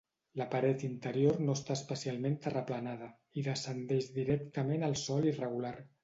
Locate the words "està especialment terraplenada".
1.59-3.09